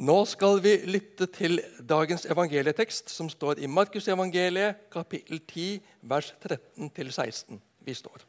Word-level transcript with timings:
Nå 0.00 0.14
skal 0.24 0.62
vi 0.64 0.70
lytte 0.88 1.26
til 1.28 1.58
dagens 1.84 2.22
evangelietekst, 2.24 3.10
som 3.12 3.26
står 3.28 3.58
i 3.60 3.68
Markusevangeliet, 3.68 4.86
kapittel 4.88 5.42
10, 5.44 5.82
vers 6.08 6.30
13-16. 6.40 7.58
Vi 7.84 7.96
står. 7.98 8.24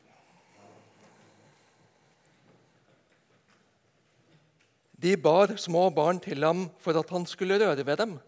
De 5.00 5.16
bar 5.16 5.56
små 5.56 5.88
barn 5.96 6.20
til 6.20 6.44
ham 6.44 6.68
for 6.84 7.00
at 7.00 7.16
han 7.16 7.24
skulle 7.26 7.64
røre 7.64 7.88
ved 7.88 8.04
dem, 8.04 8.20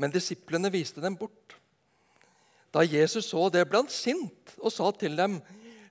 men 0.00 0.16
disiplene 0.16 0.72
viste 0.72 1.04
dem 1.04 1.20
bort. 1.20 1.60
Da 2.72 2.88
Jesus 2.88 3.28
så 3.34 3.50
det, 3.52 3.68
ble 3.68 3.84
han 3.84 3.92
sint 3.92 4.56
og 4.56 4.72
sa 4.72 4.88
til 4.96 5.12
dem.: 5.12 5.42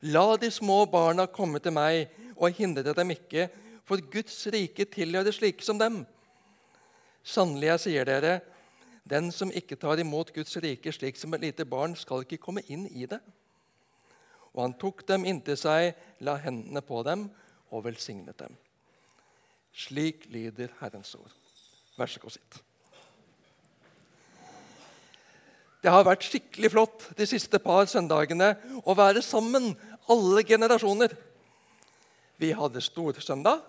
La 0.02 0.34
de 0.36 0.50
små 0.50 0.86
barna 0.90 1.30
komme 1.30 1.60
til 1.60 1.78
meg, 1.78 2.08
og 2.36 2.58
hindre 2.58 2.90
dem 2.98 3.12
ikke, 3.14 3.52
for 3.86 4.02
Guds 4.02 4.48
rike 4.48 4.90
tilhører 4.90 5.32
slike 5.32 5.62
som 5.62 5.78
dem. 5.78 6.08
Sannelig, 7.24 7.68
jeg 7.74 7.84
sier 7.86 8.08
dere, 8.08 8.40
den 9.10 9.32
som 9.34 9.52
ikke 9.52 9.78
tar 9.80 10.00
imot 10.02 10.32
Guds 10.36 10.56
rike 10.62 10.94
slik 10.94 11.18
som 11.18 11.34
et 11.34 11.44
lite 11.48 11.66
barn, 11.66 11.96
skal 11.98 12.24
ikke 12.26 12.42
komme 12.42 12.64
inn 12.70 12.86
i 12.94 13.08
det. 13.10 13.20
Og 14.54 14.64
han 14.64 14.78
tok 14.80 15.06
dem 15.08 15.28
inntil 15.30 15.58
seg, 15.60 15.94
la 16.26 16.38
hendene 16.42 16.82
på 16.86 17.02
dem 17.06 17.28
og 17.70 17.86
velsignet 17.86 18.38
dem. 18.40 18.56
Slik 19.76 20.26
lyder 20.34 20.74
Herrens 20.80 21.14
ord. 21.18 21.34
Vær 21.98 22.10
så 22.10 22.22
god, 22.22 22.34
sitt. 22.34 22.60
Det 25.80 25.92
har 25.94 26.04
vært 26.04 26.26
skikkelig 26.28 26.72
flott 26.74 27.06
de 27.16 27.28
siste 27.30 27.60
par 27.64 27.86
søndagene 27.88 28.52
å 28.84 28.96
være 28.98 29.24
sammen, 29.24 29.72
alle 30.12 30.44
generasjoner. 30.44 31.14
Vi 32.40 32.50
hadde 32.56 32.84
storsøndag 32.84 33.62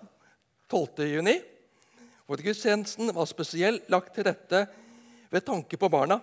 12. 0.70 1.06
juni, 1.10 1.36
hvor 2.30 2.38
gudstjenesten 2.46 3.10
var 3.10 3.26
spesielt 3.26 3.88
lagt 3.90 4.12
til 4.14 4.22
rette 4.28 4.60
ved 5.32 5.42
tanke 5.42 5.74
på 5.74 5.88
barna. 5.90 6.20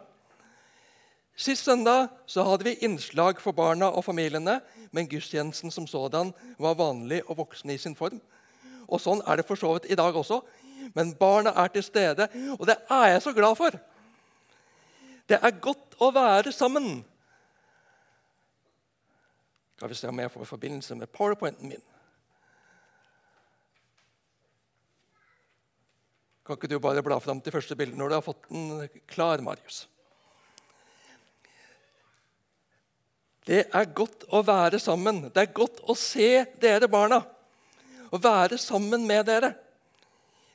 Sist 1.36 1.66
søndag 1.68 2.08
så 2.26 2.46
hadde 2.48 2.64
vi 2.64 2.78
innslag 2.88 3.42
for 3.44 3.52
barna 3.52 3.90
og 3.92 4.06
familiene, 4.08 4.62
men 4.96 5.10
gudstjenesten 5.12 5.72
som 5.72 5.88
sådan 5.88 6.32
var 6.64 6.78
vanlig 6.80 7.20
og 7.28 7.42
voksen 7.42 7.76
i 7.76 7.78
sin 7.78 7.96
form. 7.96 8.22
Og 8.88 9.04
Sånn 9.04 9.20
er 9.28 9.36
det 9.36 9.46
for 9.50 9.60
så 9.60 9.74
vidt 9.74 9.90
i 9.92 10.00
dag 10.00 10.16
også. 10.16 10.40
Men 10.96 11.12
barna 11.20 11.52
er 11.60 11.76
til 11.76 11.84
stede, 11.84 12.30
og 12.56 12.64
det 12.72 12.78
er 12.88 13.06
jeg 13.12 13.22
så 13.28 13.36
glad 13.36 13.60
for. 13.60 13.76
Det 15.28 15.42
er 15.44 15.60
godt 15.60 16.00
å 16.00 16.14
være 16.16 16.56
sammen. 16.56 17.04
Skal 19.76 19.92
vi 19.92 20.00
se 20.00 20.08
om 20.08 20.24
jeg 20.24 20.32
får 20.32 20.52
forbindelse 20.56 20.96
med 20.96 21.12
powerpointen 21.12 21.76
min. 21.76 21.84
Kan 26.48 26.56
ikke 26.56 26.70
du 26.72 26.78
bare 26.80 27.04
bla 27.04 27.18
fram 27.20 27.42
til 27.44 27.52
første 27.52 27.76
bilde 27.76 27.98
når 28.00 28.08
du 28.08 28.16
har 28.16 28.24
fått 28.24 28.46
den 28.48 29.00
klar, 29.12 29.42
Marius? 29.44 29.82
Det 33.48 33.66
er 33.76 33.90
godt 33.96 34.24
å 34.32 34.40
være 34.48 34.80
sammen. 34.80 35.26
Det 35.28 35.42
er 35.42 35.56
godt 35.56 35.82
å 35.84 35.96
se 36.00 36.46
dere 36.60 36.88
barna. 36.92 37.20
Å 38.12 38.20
være 38.24 38.56
sammen 38.60 39.04
med 39.08 39.26
dere. 39.28 39.50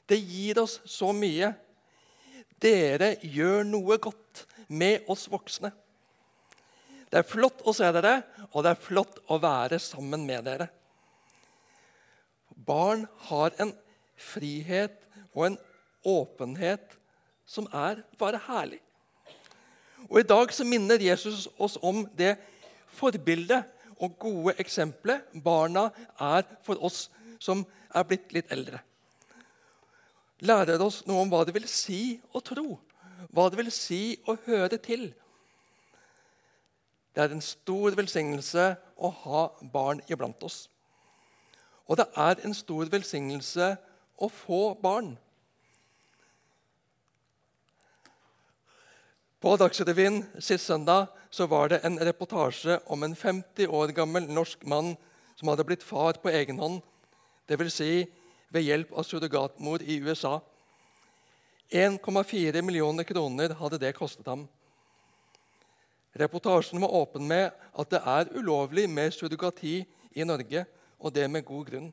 Det 0.08 0.16
gir 0.16 0.62
oss 0.62 0.78
så 0.88 1.10
mye. 1.16 1.50
Dere 2.60 3.14
gjør 3.20 3.64
noe 3.68 3.98
godt 4.00 4.46
med 4.72 5.08
oss 5.12 5.26
voksne. 5.28 5.74
Det 7.12 7.20
er 7.20 7.28
flott 7.28 7.60
å 7.68 7.74
se 7.76 7.88
dere, 7.92 8.14
og 8.52 8.64
det 8.64 8.72
er 8.72 8.80
flott 8.80 9.20
å 9.28 9.36
være 9.40 9.76
sammen 9.80 10.24
med 10.24 10.46
dere. 10.48 10.70
Barn 12.56 13.04
har 13.28 13.52
en 13.60 13.74
frihet 14.16 14.96
og 15.34 15.50
en 15.50 15.60
åpenhet 16.04 16.96
som 17.46 17.68
er 17.72 18.02
bare 18.18 18.40
herlig. 18.46 18.80
Og 20.08 20.20
I 20.20 20.28
dag 20.28 20.52
så 20.52 20.64
minner 20.66 21.00
Jesus 21.00 21.48
oss 21.58 21.78
om 21.82 22.04
det 22.18 22.36
forbildet 22.92 23.64
og 24.02 24.16
gode 24.18 24.56
eksempelet 24.60 25.28
barna 25.44 25.88
er 26.20 26.46
for 26.66 26.80
oss 26.82 27.06
som 27.42 27.64
er 27.94 28.06
blitt 28.08 28.32
litt 28.34 28.50
eldre. 28.52 28.82
Lærer 30.42 30.82
oss 30.82 31.04
noe 31.06 31.22
om 31.22 31.30
hva 31.30 31.44
det 31.46 31.54
vil 31.54 31.68
si 31.70 32.18
å 32.34 32.42
tro 32.42 32.80
hva 33.30 33.48
det 33.50 33.60
vil 33.60 33.70
si 33.72 34.02
å 34.28 34.36
høre 34.46 34.78
til. 34.82 35.10
Det 37.12 37.24
er 37.24 37.34
en 37.34 37.44
stor 37.44 37.94
velsignelse 37.96 38.72
å 38.96 39.10
ha 39.24 39.42
barn 39.72 40.00
iblant 40.08 40.42
oss. 40.44 40.66
Og 41.88 41.98
det 42.00 42.08
er 42.16 42.40
en 42.46 42.54
stor 42.56 42.88
velsignelse 42.92 43.74
å 44.22 44.28
få 44.32 44.62
barn. 44.80 45.14
På 49.42 49.56
Dagsrevyen 49.58 50.20
sist 50.38 50.68
søndag 50.68 51.08
så 51.34 51.48
var 51.50 51.72
det 51.72 51.80
en 51.82 51.96
reportasje 51.98 52.76
om 52.86 53.02
en 53.02 53.14
50 53.18 53.66
år 53.66 53.90
gammel 53.90 54.28
norsk 54.30 54.60
mann 54.70 54.92
som 55.34 55.48
hadde 55.50 55.64
blitt 55.66 55.82
far 55.82 56.14
på 56.22 56.30
egen 56.30 56.60
hånd, 56.62 56.76
dvs. 57.50 57.74
Si 57.74 58.04
ved 58.54 58.62
hjelp 58.62 58.92
av 58.94 59.02
surrogatmor 59.02 59.82
i 59.82 59.96
USA. 59.98 60.36
1,4 61.74 62.62
millioner 62.62 63.02
kroner 63.08 63.56
hadde 63.58 63.80
det 63.82 63.90
kostet 63.96 64.28
ham. 64.30 64.44
Reportasjen 66.14 66.78
var 66.84 66.94
åpen 67.00 67.26
med 67.26 67.50
at 67.50 67.90
det 67.90 68.02
er 68.12 68.30
ulovlig 68.36 68.84
med 68.86 69.10
surrogati 69.16 69.80
i 70.14 70.28
Norge, 70.28 70.62
og 71.02 71.16
det 71.16 71.26
med 71.26 71.42
god 71.48 71.64
grunn. 71.66 71.88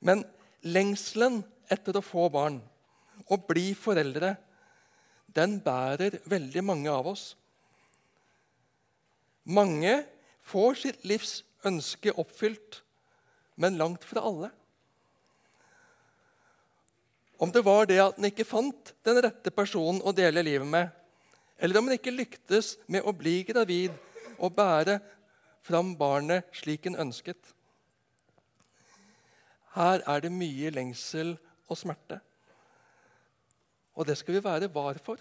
Men 0.00 0.24
lengselen 0.64 1.42
etter 1.68 2.00
å 2.00 2.04
få 2.06 2.30
barn 2.32 2.62
og 3.28 3.44
bli 3.50 3.74
foreldre, 3.76 4.38
den 5.36 5.58
bærer 5.64 6.18
veldig 6.28 6.62
mange 6.64 6.90
av 6.92 7.08
oss. 7.12 7.32
Mange 9.44 10.02
får 10.46 10.80
sitt 10.82 11.06
livs 11.08 11.40
ønske 11.66 12.14
oppfylt, 12.18 12.82
men 13.56 13.78
langt 13.80 14.04
fra 14.06 14.22
alle. 14.28 14.50
Om 17.42 17.50
det 17.50 17.64
var 17.66 17.88
det 17.90 17.98
at 17.98 18.18
en 18.18 18.28
ikke 18.28 18.46
fant 18.46 18.92
den 19.06 19.18
rette 19.24 19.50
personen 19.50 20.02
å 20.06 20.14
dele 20.14 20.44
livet 20.46 20.68
med, 20.68 20.90
eller 21.58 21.78
om 21.78 21.88
en 21.88 21.96
ikke 21.96 22.14
lyktes 22.14 22.76
med 22.86 23.02
å 23.06 23.14
bli 23.14 23.40
gravid 23.46 23.94
og 24.38 24.54
bære 24.54 25.00
fram 25.66 25.94
barnet 25.98 26.46
slik 26.58 26.86
en 26.86 26.98
ønsket. 27.02 27.38
Her 29.74 30.02
er 30.06 30.22
det 30.22 30.32
mye 30.34 30.70
lengsel 30.74 31.34
og 31.70 31.78
smerte. 31.80 32.20
Og 33.96 34.08
det 34.08 34.16
skal 34.18 34.38
vi 34.38 34.44
være 34.44 34.70
var 34.72 34.98
for. 35.04 35.20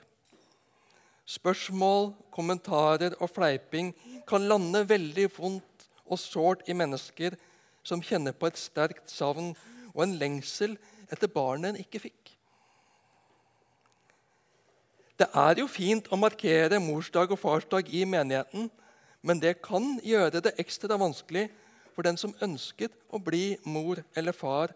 Spørsmål, 1.25 2.11
kommentarer 2.33 3.15
og 3.19 3.29
fleiping 3.29 3.93
kan 4.27 4.47
lande 4.47 4.83
veldig 4.89 5.27
vondt 5.37 5.87
og 6.05 6.19
sårt 6.19 6.67
i 6.67 6.75
mennesker 6.75 7.37
som 7.83 8.01
kjenner 8.03 8.35
på 8.35 8.49
et 8.49 8.59
sterkt 8.59 9.11
savn 9.11 9.53
og 9.93 10.03
en 10.05 10.17
lengsel 10.19 10.75
etter 11.11 11.31
barnet 11.31 11.73
en 11.73 11.81
ikke 11.83 12.01
fikk. 12.07 12.33
Det 15.21 15.27
er 15.37 15.59
jo 15.61 15.67
fint 15.69 16.07
å 16.09 16.17
markere 16.17 16.79
morsdag 16.81 17.31
og 17.35 17.39
farsdag 17.39 17.91
i 17.93 18.05
menigheten, 18.09 18.71
men 19.21 19.41
det 19.41 19.59
kan 19.61 19.99
gjøre 20.01 20.41
det 20.41 20.55
ekstra 20.59 20.97
vanskelig 20.97 21.45
for 21.93 22.07
den 22.07 22.17
som 22.17 22.33
ønsket 22.41 22.95
å 23.13 23.19
bli 23.21 23.59
mor 23.69 24.01
eller 24.17 24.33
far, 24.33 24.73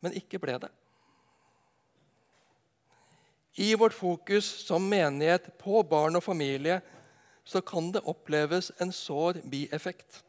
men 0.00 0.16
ikke 0.16 0.40
ble 0.40 0.56
det. 0.62 0.70
I 3.54 3.74
vårt 3.74 3.92
fokus 3.94 4.44
som 4.44 4.88
menighet 4.88 5.58
på 5.58 5.82
barn 5.82 6.16
og 6.16 6.24
familie 6.24 6.80
så 7.44 7.60
kan 7.60 7.92
det 7.92 8.02
oppleves 8.08 8.72
en 8.82 8.92
sår 8.92 9.42
bieffekt. 9.50 10.22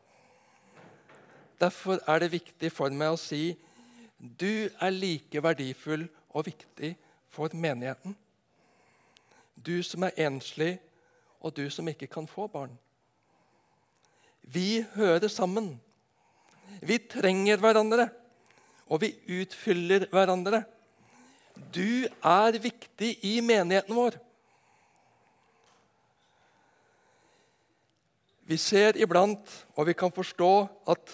Derfor 1.59 2.01
er 2.07 2.19
det 2.19 2.33
viktig 2.35 2.71
for 2.71 2.93
meg 2.93 3.15
å 3.15 3.19
si 3.19 3.55
du 4.19 4.69
er 4.81 4.93
like 4.93 5.41
verdifull 5.43 6.05
og 6.35 6.47
viktig 6.47 6.93
for 7.31 7.51
menigheten. 7.55 8.15
Du 9.55 9.81
som 9.83 10.03
er 10.03 10.17
enslig, 10.27 10.77
og 11.39 11.53
du 11.55 11.69
som 11.69 11.87
ikke 11.87 12.09
kan 12.11 12.27
få 12.27 12.47
barn. 12.51 12.73
Vi 14.41 14.85
hører 14.95 15.27
sammen. 15.27 15.75
Vi 16.81 16.97
trenger 16.97 17.61
hverandre, 17.61 18.09
og 18.89 19.01
vi 19.01 19.13
utfyller 19.41 20.07
hverandre. 20.11 20.63
Du 21.55 22.07
er 22.07 22.59
viktig 22.59 23.15
i 23.23 23.39
menigheten 23.43 23.95
vår. 23.95 24.17
Vi 28.45 28.57
ser 28.61 28.97
iblant, 29.01 29.49
og 29.73 29.87
vi 29.87 29.95
kan 29.97 30.13
forstå, 30.13 30.51
at 30.91 31.13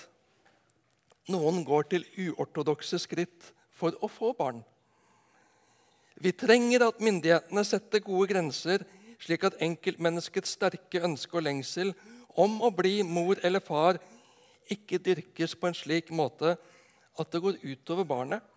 noen 1.31 1.61
går 1.63 1.87
til 1.93 2.05
uortodokse 2.27 2.99
skritt 2.99 3.53
for 3.71 3.95
å 4.03 4.09
få 4.11 4.33
barn. 4.35 4.59
Vi 6.21 6.33
trenger 6.35 6.83
at 6.89 6.99
myndighetene 7.01 7.63
setter 7.65 8.03
gode 8.03 8.27
grenser, 8.33 8.83
slik 9.21 9.45
at 9.47 9.61
enkeltmenneskets 9.63 10.57
sterke 10.57 11.01
ønske 11.05 11.39
og 11.39 11.45
lengsel 11.47 11.93
om 12.35 12.59
å 12.65 12.71
bli 12.73 12.99
mor 13.05 13.39
eller 13.45 13.63
far 13.63 14.01
ikke 14.71 14.99
dyrkes 15.01 15.55
på 15.55 15.69
en 15.69 15.77
slik 15.77 16.11
måte 16.13 16.55
at 17.19 17.31
det 17.31 17.41
går 17.43 17.61
utover 17.63 18.07
barnet. 18.07 18.50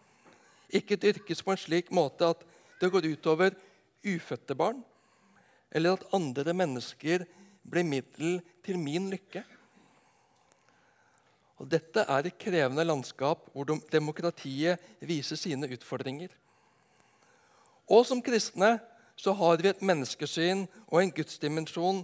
Ikke 0.73 0.99
dyrkes 1.01 1.43
på 1.45 1.55
en 1.55 1.61
slik 1.61 1.91
måte 1.95 2.33
at 2.35 2.45
det 2.81 2.91
går 2.93 3.07
utover 3.15 3.57
ufødte 4.05 4.55
barn, 4.55 4.83
eller 5.73 5.97
at 5.97 6.07
andre 6.15 6.55
mennesker 6.55 7.25
blir 7.65 7.87
middel 7.89 8.41
til 8.65 8.79
min 8.79 9.09
lykke. 9.13 9.45
Og 11.63 11.69
Dette 11.71 12.03
er 12.11 12.27
et 12.27 12.39
krevende 12.39 12.85
landskap 12.85 13.47
hvor 13.53 13.69
demokratiet 13.93 14.81
viser 15.01 15.39
sine 15.39 15.71
utfordringer. 15.71 16.33
Og 17.89 18.05
som 18.09 18.23
kristne 18.25 18.79
så 19.17 19.33
har 19.39 19.63
vi 19.63 19.71
et 19.71 19.85
menneskesyn 19.85 20.65
og 20.89 20.99
en 21.01 21.13
gudsdimensjon 21.15 22.03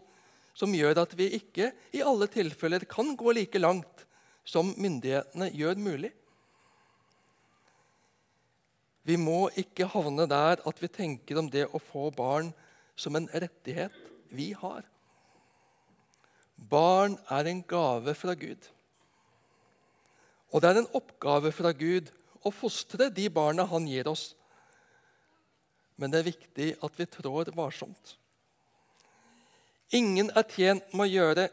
som 0.55 0.75
gjør 0.75 1.03
at 1.03 1.17
vi 1.19 1.31
ikke 1.39 1.71
i 1.97 2.03
alle 2.05 2.29
tilfeller 2.31 2.85
kan 2.89 3.15
gå 3.19 3.35
like 3.35 3.59
langt 3.59 4.07
som 4.47 4.73
myndighetene 4.79 5.51
gjør 5.55 5.79
mulig. 5.81 6.13
Vi 9.07 9.17
må 9.17 9.49
ikke 9.59 9.89
havne 9.89 10.27
der 10.29 10.61
at 10.67 10.83
vi 10.83 10.91
tenker 10.93 11.41
om 11.41 11.49
det 11.51 11.67
å 11.71 11.81
få 11.81 12.11
barn 12.15 12.53
som 12.99 13.17
en 13.17 13.29
rettighet 13.33 13.95
vi 14.35 14.51
har. 14.57 14.85
Barn 16.71 17.17
er 17.33 17.49
en 17.49 17.63
gave 17.65 18.15
fra 18.15 18.35
Gud. 18.37 18.69
Og 20.53 20.61
det 20.61 20.71
er 20.71 20.81
en 20.83 20.93
oppgave 20.99 21.53
fra 21.55 21.73
Gud 21.73 22.11
å 22.45 22.53
fostre 22.53 23.09
de 23.15 23.29
barna 23.33 23.65
han 23.71 23.87
gir 23.89 24.11
oss. 24.11 24.33
Men 25.97 26.13
det 26.13 26.21
er 26.21 26.31
viktig 26.31 26.69
at 26.85 26.99
vi 26.99 27.09
trår 27.09 27.53
varsomt. 27.57 28.17
Ingen 29.97 30.31
er 30.37 30.47
tjent 30.47 30.93
med 30.95 31.09
å 31.09 31.11
gjøre 31.11 31.49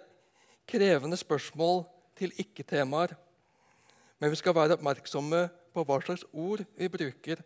krevende 0.70 1.18
spørsmål 1.20 1.86
til 2.18 2.34
ikke-temaer. 2.42 3.16
Men 4.20 4.34
vi 4.34 4.40
skal 4.40 4.56
være 4.58 4.78
oppmerksomme 4.78 5.48
på 5.78 5.86
hva 5.86 6.00
slags 6.02 6.26
ord 6.34 6.66
vi 6.78 6.90
bruker, 6.90 7.42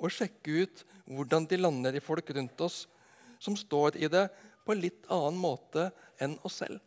og 0.00 0.10
sjekke 0.10 0.64
ut 0.64 0.84
hvordan 1.06 1.46
de 1.46 1.58
lander 1.60 1.96
i 1.96 2.02
folk 2.02 2.30
rundt 2.34 2.62
oss 2.64 2.84
som 3.40 3.56
står 3.56 3.98
i 4.00 4.08
det 4.10 4.26
på 4.64 4.74
en 4.74 4.82
litt 4.82 5.06
annen 5.12 5.38
måte 5.40 5.90
enn 6.20 6.36
oss 6.46 6.60
selv. 6.62 6.80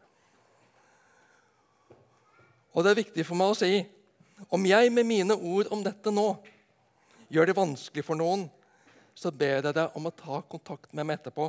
Og 2.74 2.84
det 2.84 2.94
er 2.94 3.04
viktig 3.04 3.26
for 3.28 3.38
meg 3.38 3.54
å 3.54 3.58
si 3.58 3.84
om 4.54 4.66
jeg 4.66 4.92
med 4.92 5.08
mine 5.08 5.36
ord 5.38 5.70
om 5.72 5.84
dette 5.86 6.12
nå 6.12 6.26
gjør 7.34 7.50
det 7.50 7.58
vanskelig 7.58 8.06
for 8.06 8.20
noen, 8.20 8.48
så 9.14 9.32
ber 9.32 9.62
jeg 9.62 9.76
deg 9.78 9.98
om 9.98 10.10
å 10.10 10.16
ta 10.18 10.42
kontakt 10.50 10.94
med 10.94 11.06
meg 11.06 11.20
etterpå, 11.20 11.48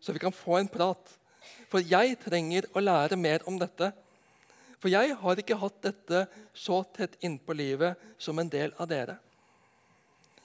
så 0.00 0.12
vi 0.12 0.20
kan 0.22 0.34
få 0.36 0.58
en 0.60 0.70
prat. 0.70 1.14
For 1.72 1.80
jeg 1.80 2.18
trenger 2.22 2.68
å 2.76 2.82
lære 2.82 3.16
mer 3.18 3.44
om 3.48 3.56
dette. 3.60 3.90
For 4.82 4.92
jeg 4.92 5.16
har 5.16 5.40
ikke 5.40 5.58
hatt 5.60 5.80
dette 5.84 6.26
så 6.54 6.82
tett 6.96 7.16
innpå 7.24 7.56
livet 7.56 7.96
som 8.20 8.38
en 8.38 8.50
del 8.52 8.74
av 8.76 8.90
dere. 8.90 9.16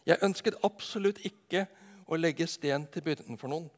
Jeg 0.07 0.23
ønsker 0.25 0.57
absolutt 0.65 1.19
ikke 1.27 1.67
å 2.07 2.17
legge 2.19 2.47
sten 2.49 2.87
til 2.91 3.05
byrden 3.05 3.37
for 3.39 3.51
noen. 3.51 3.69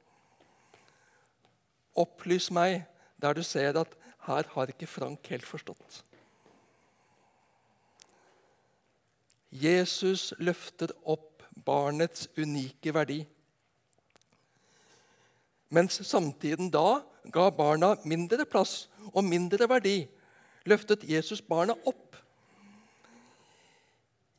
Opplys 2.00 2.50
meg 2.54 2.84
der 3.22 3.36
du 3.38 3.44
ser 3.46 3.78
at 3.82 3.94
her 4.28 4.48
har 4.56 4.72
ikke 4.72 4.88
Frank 4.90 5.28
helt 5.30 5.46
forstått. 5.46 6.02
Jesus 9.54 10.32
løfter 10.42 10.96
opp 11.06 11.44
barnets 11.66 12.26
unike 12.38 12.94
verdi. 12.96 13.20
Mens 15.74 16.00
samtiden 16.08 16.72
da 16.74 17.04
ga 17.34 17.50
barna 17.54 17.94
mindre 18.06 18.46
plass 18.50 18.88
og 19.12 19.24
mindre 19.28 19.68
verdi, 19.70 20.08
løftet 20.68 21.06
Jesus 21.08 21.42
barna 21.42 21.76
opp. 21.86 22.16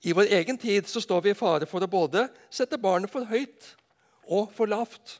I 0.04 0.12
vår 0.12 0.28
egen 0.36 0.58
tid 0.60 0.88
så 0.88 1.00
står 1.00 1.22
vi 1.24 1.32
i 1.32 1.38
fare 1.38 1.66
for 1.68 1.84
å 1.84 1.90
både 1.90 2.26
sette 2.52 2.80
barnet 2.80 3.12
for 3.12 3.24
høyt 3.28 3.70
og 4.28 4.50
for 4.52 4.68
lavt. 4.68 5.18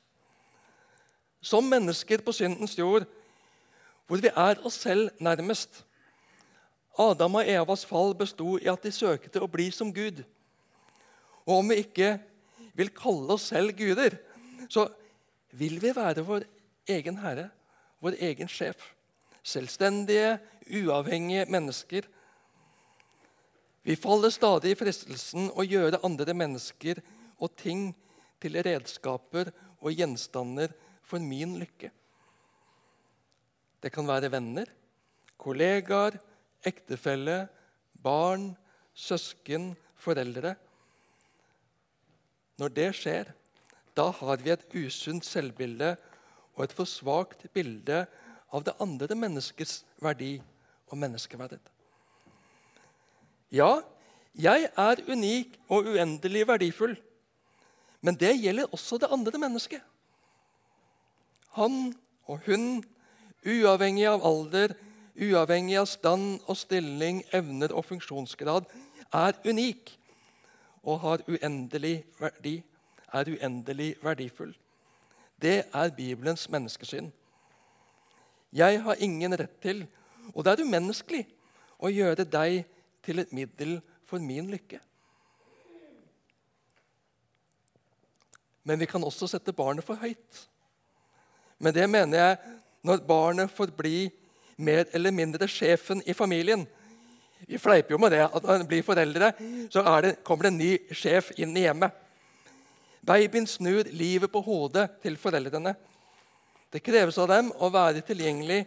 Som 1.44 1.68
mennesker 1.68 2.24
på 2.24 2.32
syndens 2.36 2.76
jord, 2.76 3.06
hvor 4.06 4.20
vi 4.20 4.28
er 4.28 4.60
oss 4.64 4.82
selv 4.84 5.10
nærmest. 5.24 5.82
Adam 7.00 7.40
og 7.40 7.48
Evas 7.48 7.84
fall 7.88 8.12
besto 8.16 8.58
i 8.60 8.68
at 8.70 8.84
de 8.84 8.92
søkte 8.92 9.40
å 9.42 9.48
bli 9.50 9.70
som 9.72 9.92
Gud. 9.92 10.20
Og 11.44 11.58
om 11.60 11.72
vi 11.72 11.80
ikke 11.82 12.18
vil 12.76 12.92
kalle 12.94 13.36
oss 13.36 13.48
selv 13.52 13.72
guder, 13.76 14.16
så 14.68 14.86
vil 15.54 15.80
vi 15.82 15.92
være 15.96 16.24
vår 16.26 16.44
egen 16.92 17.18
herre, 17.22 17.48
vår 18.04 18.18
egen 18.28 18.50
sjef. 18.50 18.92
Selvstendige, 19.44 20.38
uavhengige 20.72 21.44
mennesker 21.52 22.08
vi 23.84 23.96
faller 24.00 24.32
stadig 24.32 24.70
i 24.72 24.76
fristelsen 24.80 25.50
å 25.52 25.64
gjøre 25.66 26.00
andre 26.06 26.32
mennesker 26.32 27.02
og 27.36 27.52
ting 27.60 27.90
til 28.40 28.56
redskaper 28.64 29.50
og 29.84 29.92
gjenstander 29.92 30.72
for 31.04 31.20
min 31.20 31.58
lykke. 31.60 31.90
Det 33.84 33.92
kan 33.92 34.08
være 34.08 34.30
venner, 34.32 34.70
kollegaer, 35.36 36.16
ektefelle, 36.64 37.42
barn, 37.92 38.54
søsken, 38.96 39.74
foreldre. 40.00 40.54
Når 42.56 42.72
det 42.72 42.90
skjer, 42.96 43.34
da 43.92 44.08
har 44.16 44.40
vi 44.40 44.54
et 44.54 44.64
usunt 44.72 45.28
selvbilde 45.28 45.92
og 46.56 46.64
et 46.64 46.72
for 46.72 46.88
svakt 46.88 47.44
bilde 47.52 48.06
det 48.62 48.76
andre 48.78 49.16
menneskets 49.18 49.82
verdi 50.02 50.36
og 50.86 50.98
menneskeverd. 50.98 51.58
Ja, 53.50 53.80
jeg 54.34 54.68
er 54.76 55.02
unik 55.08 55.58
og 55.68 55.90
uendelig 55.90 56.46
verdifull. 56.46 56.94
Men 58.04 58.14
det 58.20 58.34
gjelder 58.38 58.70
også 58.72 58.98
det 59.00 59.08
andre 59.10 59.38
mennesket. 59.38 59.80
Han 61.56 61.94
og 62.26 62.40
hun, 62.46 62.84
uavhengig 63.46 64.06
av 64.10 64.24
alder, 64.26 64.74
uavhengig 65.14 65.78
av 65.78 65.86
stand 65.88 66.40
og 66.50 66.58
stilling, 66.58 67.22
evner 67.32 67.72
og 67.72 67.86
funksjonsgrad, 67.88 68.66
er 69.14 69.38
unik 69.46 69.94
og 70.84 71.00
har 71.00 71.24
uendelig 71.30 72.02
verdi, 72.20 72.58
er 73.14 73.30
uendelig 73.30 73.94
verdifull. 74.02 74.52
Det 75.40 75.62
er 75.72 75.94
Bibelens 75.96 76.48
menneskesyn. 76.50 77.12
Jeg 78.54 78.80
har 78.84 79.00
ingen 79.02 79.34
rett 79.34 79.54
til, 79.62 79.82
og 80.32 80.44
det 80.44 80.52
er 80.52 80.64
umenneskelig, 80.64 81.24
å 81.82 81.90
gjøre 81.90 82.24
deg 82.24 82.62
til 83.04 83.20
et 83.20 83.32
middel 83.34 83.78
for 84.08 84.22
min 84.22 84.46
lykke. 84.52 84.78
Men 88.64 88.80
vi 88.80 88.88
kan 88.88 89.02
også 89.04 89.28
sette 89.28 89.52
barnet 89.52 89.84
for 89.84 89.98
høyt. 90.00 90.44
Men 91.58 91.74
det 91.76 91.84
mener 91.90 92.20
jeg 92.20 92.54
når 92.84 93.02
barnet 93.08 93.52
får 93.52 93.74
bli 93.76 94.06
mer 94.56 94.86
eller 94.94 95.12
mindre 95.12 95.48
sjefen 95.50 96.00
i 96.06 96.14
familien. 96.16 96.64
Vi 97.44 97.60
fleiper 97.60 97.92
jo 97.92 98.00
med 98.00 98.14
det 98.14 98.22
at 98.24 98.44
når 98.44 98.62
en 98.62 98.68
blir 98.68 98.86
foreldre, 98.86 99.32
så 99.72 99.82
det, 100.00 100.14
kommer 100.24 100.46
det 100.46 100.52
en 100.52 100.62
ny 100.62 100.72
sjef 100.96 101.32
inn 101.36 101.52
i 101.58 101.66
hjemmet. 101.66 101.92
Babyen 103.04 103.46
snur 103.48 103.90
livet 103.92 104.32
på 104.32 104.40
hodet 104.40 104.86
til 105.02 105.18
foreldrene. 105.20 105.74
Det 106.74 106.80
kreves 106.82 107.20
av 107.22 107.28
dem 107.30 107.52
å 107.62 107.68
være 107.70 108.00
tilgjengelig 108.02 108.64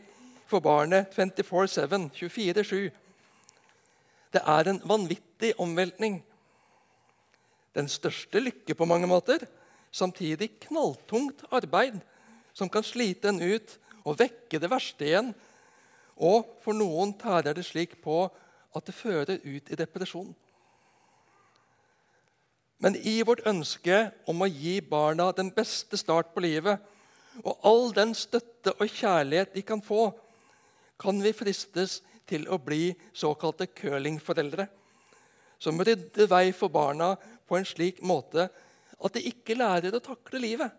for 0.47 0.63
barnet 0.63 1.11
24-7, 1.11 2.05
24-7. 2.15 2.85
Det 4.31 4.43
er 4.47 4.69
en 4.71 4.79
vanvittig 4.87 5.49
omveltning. 5.59 6.21
Den 7.75 7.91
største 7.91 8.39
lykke 8.39 8.77
på 8.79 8.87
mange 8.87 9.11
måter, 9.11 9.43
samtidig 9.91 10.53
knalltungt 10.69 11.43
arbeid 11.51 11.99
som 12.55 12.71
kan 12.71 12.87
slite 12.87 13.27
en 13.33 13.43
ut 13.43 13.75
og 14.07 14.21
vekke 14.23 14.63
det 14.63 14.71
verste 14.71 15.03
igjen. 15.03 15.35
Og 16.15 16.47
for 16.63 16.79
noen 16.79 17.11
tærer 17.19 17.59
det 17.59 17.67
slik 17.67 17.99
på 17.99 18.23
at 18.71 18.87
det 18.87 18.95
fører 18.95 19.43
ut 19.43 19.67
i 19.67 19.83
depresjon. 19.83 20.31
Men 22.79 22.95
i 23.03 23.19
vårt 23.27 23.43
ønske 23.49 24.05
om 24.31 24.45
å 24.45 24.47
gi 24.47 24.79
barna 24.79 25.33
den 25.35 25.51
beste 25.51 25.99
start 25.99 26.31
på 26.31 26.47
livet 26.47 26.93
og 27.43 27.65
all 27.67 27.91
den 27.95 28.13
støtte 28.17 28.73
og 28.77 28.89
kjærlighet 28.89 29.53
de 29.55 29.63
kan 29.65 29.81
få, 29.83 30.09
kan 30.97 31.19
vi 31.21 31.33
fristes 31.35 32.01
til 32.27 32.47
å 32.49 32.59
bli 32.59 32.91
såkalte 33.15 33.69
curlingforeldre. 33.69 34.67
Som 35.59 35.81
rydder 35.81 36.29
vei 36.29 36.51
for 36.53 36.73
barna 36.73 37.15
på 37.47 37.57
en 37.57 37.65
slik 37.65 38.01
måte 38.05 38.47
at 38.97 39.13
de 39.13 39.23
ikke 39.29 39.57
lærer 39.57 39.95
å 39.95 40.03
takle 40.03 40.41
livet. 40.41 40.73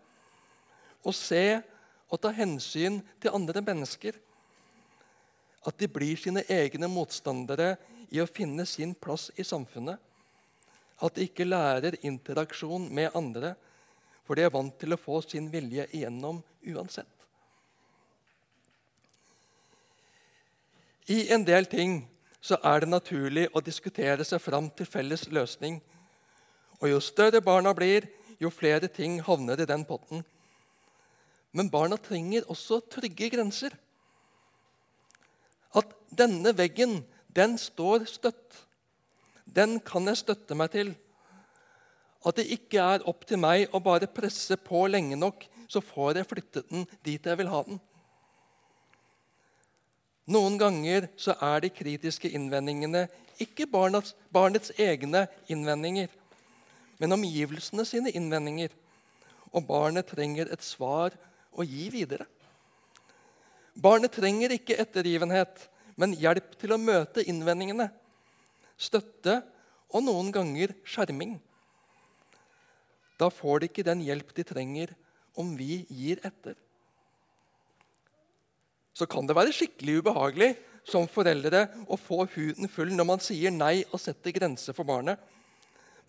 Og 1.07 1.15
se 1.15 1.61
og 2.09 2.19
ta 2.21 2.31
hensyn 2.35 2.99
til 3.21 3.35
andre 3.35 3.63
mennesker. 3.63 4.17
At 5.67 5.79
de 5.79 5.89
blir 5.91 6.19
sine 6.19 6.43
egne 6.51 6.89
motstandere 6.91 7.75
i 8.09 8.21
å 8.21 8.29
finne 8.29 8.65
sin 8.67 8.95
plass 8.95 9.29
i 9.37 9.45
samfunnet. 9.45 9.99
At 10.99 11.15
de 11.15 11.27
ikke 11.29 11.47
lærer 11.47 11.99
interaksjon 12.03 12.89
med 12.91 13.15
andre, 13.15 13.53
for 14.29 14.37
de 14.37 14.43
er 14.45 14.51
vant 14.53 14.75
til 14.77 14.93
å 14.93 15.01
få 15.01 15.23
sin 15.25 15.47
vilje 15.49 15.87
igjennom 15.89 16.43
uansett. 16.69 17.23
I 21.09 21.31
en 21.33 21.41
del 21.47 21.65
ting 21.65 22.03
så 22.37 22.59
er 22.61 22.83
det 22.83 22.91
naturlig 22.91 23.47
å 23.57 23.63
diskutere 23.65 24.21
seg 24.29 24.43
fram 24.43 24.67
til 24.69 24.85
felles 24.85 25.25
løsning. 25.33 25.79
Og 26.77 26.91
jo 26.91 27.01
større 27.01 27.41
barna 27.41 27.73
blir, 27.73 28.05
jo 28.37 28.53
flere 28.53 28.85
ting 28.93 29.17
havner 29.25 29.65
i 29.65 29.67
den 29.73 29.81
potten. 29.89 30.21
Men 31.49 31.73
barna 31.73 31.97
trenger 31.97 32.45
også 32.53 32.83
trygge 32.85 33.31
grenser. 33.33 33.73
At 35.73 35.89
denne 36.13 36.53
veggen, 36.53 36.99
den 37.33 37.57
står 37.57 38.05
støtt. 38.13 38.61
Den 39.49 39.79
kan 39.81 40.05
jeg 40.05 40.21
støtte 40.21 40.53
meg 40.53 40.69
til. 40.77 40.93
At 42.25 42.39
det 42.39 42.49
ikke 42.51 42.83
er 42.83 43.05
opp 43.07 43.23
til 43.27 43.39
meg 43.39 43.71
å 43.71 43.79
bare 43.83 44.09
presse 44.11 44.57
på 44.59 44.87
lenge 44.91 45.15
nok, 45.19 45.45
så 45.69 45.81
får 45.83 46.19
jeg 46.19 46.27
flyttet 46.27 46.71
den 46.71 46.87
dit 47.05 47.25
jeg 47.25 47.39
vil 47.39 47.51
ha 47.51 47.61
den. 47.67 47.79
Noen 50.29 50.59
ganger 50.61 51.07
så 51.17 51.33
er 51.41 51.63
de 51.63 51.71
kritiske 51.73 52.29
innvendingene 52.37 53.07
ikke 53.41 53.65
barnets, 53.71 54.13
barnets 54.35 54.73
egne 54.77 55.23
innvendinger, 55.49 56.11
men 56.99 57.15
omgivelsene 57.15 57.85
sine 57.87 58.11
innvendinger. 58.11 58.73
Og 59.55 59.63
barnet 59.65 60.05
trenger 60.11 60.51
et 60.53 60.61
svar 60.61 61.15
å 61.55 61.65
gi 61.65 61.87
videre. 61.89 62.27
Barnet 63.79 64.13
trenger 64.13 64.51
ikke 64.53 64.77
ettergivenhet, 64.77 65.63
men 65.97 66.13
hjelp 66.19 66.51
til 66.59 66.75
å 66.75 66.81
møte 66.81 67.23
innvendingene. 67.25 67.87
Støtte 68.77 69.39
og 69.89 70.03
noen 70.05 70.29
ganger 70.35 70.75
skjerming. 70.85 71.39
Da 73.19 73.27
får 73.33 73.59
de 73.59 73.69
ikke 73.69 73.85
den 73.85 74.01
hjelp 74.05 74.31
de 74.35 74.47
trenger, 74.47 74.95
om 75.39 75.53
vi 75.59 75.83
gir 75.91 76.21
etter 76.25 76.55
så 78.99 79.07
kan 79.07 79.27
det 79.27 79.35
være 79.37 79.55
skikkelig 79.55 80.01
ubehagelig 80.01 80.49
som 80.87 81.07
foreldre 81.07 81.67
å 81.87 81.95
få 81.99 82.25
huden 82.33 82.67
full 82.71 82.91
når 82.91 83.07
man 83.07 83.21
sier 83.23 83.53
nei 83.53 83.85
og 83.93 84.01
setter 84.01 84.33
grenser 84.35 84.75
for 84.75 84.87
barnet. 84.87 85.15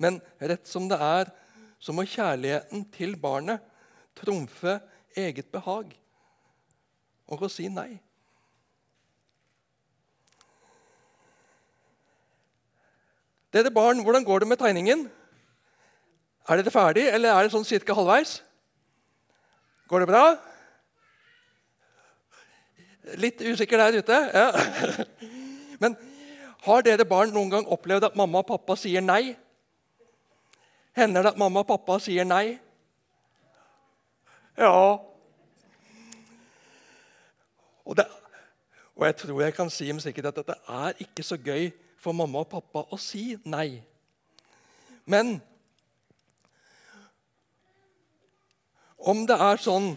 Men 0.00 0.18
rett 0.40 0.66
som 0.66 0.88
det 0.90 0.98
er, 0.98 1.30
så 1.78 1.94
må 1.94 2.02
kjærligheten 2.08 2.82
til 2.92 3.14
barnet 3.20 3.62
trumfe 4.18 4.80
eget 5.16 5.52
behag 5.54 5.94
og 7.30 7.46
å 7.46 7.52
si 7.52 7.68
nei. 7.70 7.92
Dere 13.54 13.70
barn, 13.74 14.02
hvordan 14.02 14.26
går 14.26 14.42
det 14.42 14.50
med 14.50 14.60
tegningen? 14.62 15.06
Er 16.50 16.58
dere 16.58 16.70
ferdig, 16.74 17.04
eller 17.06 17.30
er 17.30 17.46
det 17.46 17.52
sånn 17.52 17.62
cirka 17.62 17.94
halvveis? 17.94 18.40
Går 19.86 20.02
det 20.02 20.06
bra? 20.10 20.22
Litt 23.22 23.42
usikker 23.46 23.78
der 23.78 23.98
ute. 24.00 24.16
Ja. 24.34 24.48
Men 25.82 25.94
har 26.64 26.82
dere 26.82 27.06
barn 27.06 27.30
noen 27.30 27.52
gang 27.52 27.68
opplevd 27.70 28.08
at 28.08 28.16
mamma 28.18 28.42
og 28.42 28.48
pappa 28.48 28.74
sier 28.80 29.04
nei? 29.04 29.36
Hender 30.98 31.22
det 31.22 31.32
at 31.36 31.38
mamma 31.38 31.62
og 31.62 31.68
pappa 31.68 32.00
sier 32.02 32.26
nei? 32.26 32.58
Ja. 34.58 34.72
Og, 37.86 37.94
det, 37.94 38.08
og 38.98 39.06
jeg 39.06 39.18
tror 39.22 39.44
jeg 39.44 39.54
kan 39.54 39.70
si 39.70 39.86
med 39.92 40.02
sikkerhet 40.02 40.42
at 40.42 40.50
det 40.50 40.58
er 40.66 41.06
ikke 41.06 41.28
så 41.30 41.38
gøy 41.38 41.70
for 41.94 42.10
mamma 42.10 42.42
og 42.42 42.50
pappa 42.56 42.82
å 42.90 42.98
si 42.98 43.36
nei. 43.46 43.84
Men 45.06 45.38
om 49.10 49.24
det 49.28 49.36
er 49.36 49.60
sånn 49.60 49.92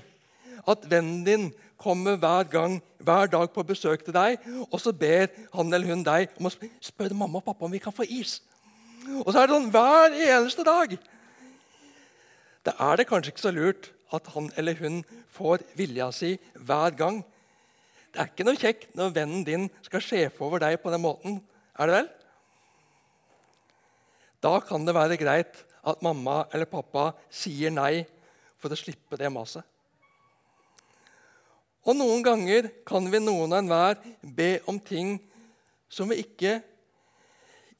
at 0.69 0.87
vennen 0.89 1.23
din 1.27 1.51
kommer 1.83 2.15
hver, 2.19 2.47
gang, 2.47 2.77
hver 3.03 3.27
dag 3.31 3.49
på 3.51 3.65
besøk 3.67 4.05
til 4.05 4.15
deg, 4.15 4.43
og 4.69 4.79
så 4.79 4.93
ber 4.95 5.27
han 5.53 5.73
eller 5.73 5.91
hun 5.91 6.05
deg 6.05 6.31
om 6.39 6.47
å 6.47 6.53
spørre 6.53 7.17
mamma 7.17 7.41
og 7.41 7.47
pappa 7.49 7.67
om 7.67 7.73
vi 7.73 7.81
kan 7.83 7.95
få 7.95 8.07
is. 8.07 8.39
Og 9.23 9.33
så 9.33 9.41
er 9.41 9.49
det 9.49 9.57
sånn 9.57 9.73
hver 9.73 10.15
eneste 10.15 10.63
dag. 10.67 10.95
Da 12.63 12.75
er 12.87 12.99
det 12.99 13.09
kanskje 13.09 13.33
ikke 13.33 13.43
så 13.43 13.51
lurt 13.51 13.91
at 14.15 14.29
han 14.35 14.47
eller 14.59 14.77
hun 14.79 15.01
får 15.35 15.65
vilja 15.75 16.07
si 16.15 16.37
hver 16.55 16.95
gang. 16.95 17.19
Det 18.13 18.21
er 18.21 18.29
ikke 18.29 18.45
noe 18.47 18.61
kjekt 18.61 18.93
når 18.95 19.15
vennen 19.15 19.45
din 19.47 19.67
skal 19.83 20.03
sjefe 20.05 20.45
over 20.45 20.61
deg 20.63 20.77
på 20.79 20.93
den 20.93 21.03
måten. 21.03 21.39
Er 21.75 21.89
det 21.89 21.97
vel? 21.97 22.09
Da 24.43 24.57
kan 24.63 24.85
det 24.87 24.95
være 24.95 25.19
greit 25.19 25.63
at 25.83 26.03
mamma 26.05 26.43
eller 26.53 26.69
pappa 26.69 27.11
sier 27.33 27.73
nei 27.73 28.05
for 28.63 28.71
å 28.71 28.79
slippe 28.79 29.19
det 29.19 29.27
maset. 29.31 29.63
Og 31.83 31.97
noen 31.99 32.23
ganger 32.23 32.69
kan 32.87 33.03
vi 33.11 33.19
noen 33.19 33.51
og 33.51 33.59
enhver 33.59 33.99
be 34.23 34.53
om 34.71 34.79
ting 34.79 35.17
som 35.91 36.07
vi 36.07 36.21
ikke 36.23 36.61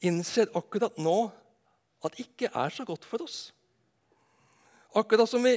innser 0.04 0.52
akkurat 0.60 0.98
nå 1.00 1.18
at 2.04 2.20
ikke 2.20 2.50
er 2.52 2.74
så 2.76 2.84
godt 2.84 3.08
for 3.08 3.24
oss. 3.24 3.54
Akkurat 4.94 5.30
som 5.32 5.46
vi, 5.48 5.56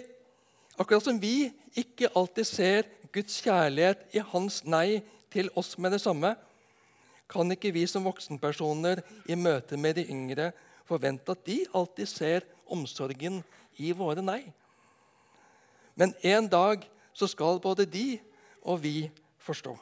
akkurat 0.78 1.02
som 1.02 1.18
vi 1.18 1.50
ikke 1.74 2.12
alltid 2.14 2.46
ser 2.46 2.86
Guds 3.10 3.40
kjærlighet 3.42 4.14
i 4.14 4.22
hans 4.30 4.62
nei 4.64 5.02
til 5.34 5.50
oss 5.58 5.74
med 5.82 5.96
det 5.96 6.00
samme, 6.04 6.36
kan 7.26 7.50
ikke 7.50 7.72
vi 7.74 7.82
som 7.90 8.06
voksenpersoner 8.06 9.02
i 9.26 9.34
møte 9.34 9.74
med 9.74 9.98
de 9.98 10.06
yngre 10.14 10.52
forvente 10.86 11.34
at 11.34 11.42
de 11.48 11.58
alltid 11.74 12.06
ser 12.06 12.46
omsorgen 12.70 13.42
i 13.82 13.90
våre 13.90 14.22
nei. 14.22 14.44
Men 15.96 16.14
en 16.22 16.48
dag 16.52 16.84
så 17.16 17.28
skal 17.28 17.60
både 17.64 17.88
de 17.88 18.18
og 18.66 18.82
vi 18.82 19.10
forstå. 19.40 19.76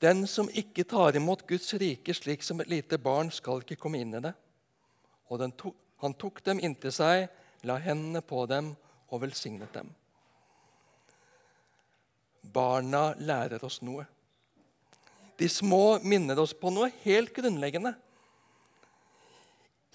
Den 0.00 0.26
som 0.28 0.50
ikke 0.52 0.84
tar 0.84 1.16
imot 1.16 1.46
Guds 1.48 1.72
rike 1.80 2.14
slik 2.14 2.42
som 2.44 2.60
et 2.60 2.68
lite 2.68 2.98
barn, 3.00 3.30
skal 3.32 3.62
ikke 3.64 3.78
komme 3.80 4.02
inn 4.02 4.12
i 4.18 4.20
det. 4.20 4.34
Og 5.32 5.40
to, 5.56 5.72
han 6.04 6.14
tok 6.14 6.42
dem 6.44 6.60
inntil 6.60 6.92
seg, 6.92 7.30
la 7.64 7.78
hendene 7.80 8.20
på 8.20 8.44
dem 8.50 8.74
og 9.08 9.22
velsignet 9.24 9.72
dem. 9.72 9.88
Barna 12.44 13.14
lærer 13.16 13.64
oss 13.64 13.80
noe. 13.82 14.04
De 15.36 15.48
små 15.48 15.98
minner 16.04 16.38
oss 16.40 16.52
på 16.56 16.70
noe 16.72 16.90
helt 17.02 17.32
grunnleggende. 17.36 17.94